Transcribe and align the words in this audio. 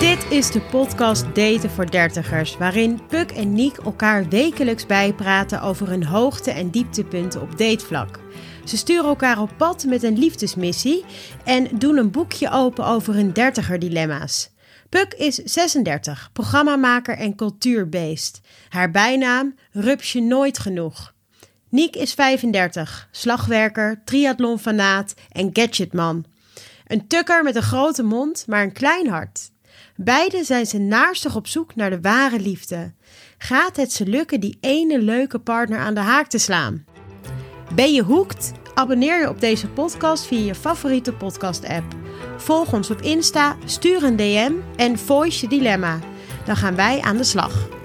Dit 0.00 0.30
is 0.30 0.50
de 0.50 0.60
podcast 0.60 1.34
Daten 1.34 1.70
voor 1.70 1.90
Dertigers, 1.90 2.56
waarin 2.56 3.06
Puk 3.06 3.30
en 3.30 3.52
Niek 3.52 3.76
elkaar 3.76 4.28
wekelijks 4.28 4.86
bijpraten 4.86 5.62
over 5.62 5.88
hun 5.88 6.04
hoogte- 6.04 6.50
en 6.50 6.70
dieptepunten 6.70 7.40
op 7.40 7.58
datevlak. 7.58 8.20
Ze 8.64 8.76
sturen 8.76 9.04
elkaar 9.04 9.40
op 9.40 9.50
pad 9.56 9.84
met 9.84 10.02
een 10.02 10.18
liefdesmissie 10.18 11.04
en 11.44 11.68
doen 11.78 11.96
een 11.96 12.10
boekje 12.10 12.50
open 12.50 12.86
over 12.86 13.14
hun 13.14 13.32
dertiger-dilemma's. 13.32 14.50
Puk 14.88 15.14
is 15.14 15.34
36, 15.34 16.30
programmamaker 16.32 17.16
en 17.16 17.36
cultuurbeest. 17.36 18.40
Haar 18.68 18.90
bijnaam 18.90 19.54
Rupsje 19.70 20.20
Nooit 20.20 20.58
Genoeg. 20.58 21.14
Niek 21.68 21.96
is 21.96 22.14
35, 22.14 23.08
slagwerker, 23.10 24.02
triathlonfanaat 24.04 25.14
en 25.32 25.50
gadgetman. 25.52 26.24
Een 26.86 27.06
tukker 27.06 27.42
met 27.42 27.56
een 27.56 27.62
grote 27.62 28.02
mond, 28.02 28.44
maar 28.46 28.62
een 28.62 28.72
klein 28.72 29.08
hart. 29.08 29.50
Beiden 29.96 30.44
zijn 30.44 30.66
ze 30.66 30.78
naarstig 30.78 31.36
op 31.36 31.46
zoek 31.46 31.74
naar 31.74 31.90
de 31.90 32.00
ware 32.00 32.40
liefde. 32.40 32.92
Gaat 33.38 33.76
het 33.76 33.92
ze 33.92 34.06
lukken 34.06 34.40
die 34.40 34.58
ene 34.60 34.98
leuke 34.98 35.38
partner 35.38 35.78
aan 35.78 35.94
de 35.94 36.00
haak 36.00 36.26
te 36.26 36.38
slaan? 36.38 36.84
Ben 37.74 37.92
je 37.92 38.02
hoekt? 38.02 38.52
Abonneer 38.74 39.20
je 39.20 39.28
op 39.28 39.40
deze 39.40 39.68
podcast 39.68 40.26
via 40.26 40.44
je 40.44 40.54
favoriete 40.54 41.12
podcast-app. 41.12 41.94
Volg 42.36 42.72
ons 42.72 42.90
op 42.90 43.00
Insta, 43.00 43.56
stuur 43.64 44.02
een 44.02 44.16
DM 44.16 44.52
en 44.76 44.98
voice 44.98 45.40
je 45.40 45.48
dilemma. 45.48 45.98
Dan 46.44 46.56
gaan 46.56 46.74
wij 46.74 47.00
aan 47.00 47.16
de 47.16 47.24
slag. 47.24 47.79